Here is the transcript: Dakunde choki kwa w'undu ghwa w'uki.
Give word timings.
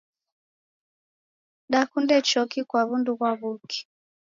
Dakunde 1.71 2.15
choki 2.29 2.59
kwa 2.69 2.81
w'undu 2.87 3.11
ghwa 3.17 3.31
w'uki. 3.39 3.81